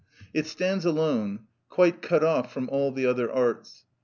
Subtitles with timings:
[0.33, 3.85] It stands alone, quite cut off from all the other arts.